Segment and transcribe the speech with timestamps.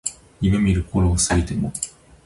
[0.41, 1.71] 夢見る頃を過ぎても